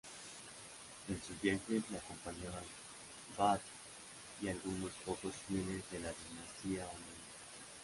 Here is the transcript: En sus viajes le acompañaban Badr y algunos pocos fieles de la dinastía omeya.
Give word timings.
En 1.09 1.21
sus 1.23 1.39
viajes 1.43 1.61
le 1.91 1.97
acompañaban 1.99 2.63
Badr 3.37 3.61
y 4.41 4.47
algunos 4.49 4.91
pocos 5.05 5.31
fieles 5.47 5.83
de 5.91 5.99
la 5.99 6.11
dinastía 6.65 6.87
omeya. 6.87 7.25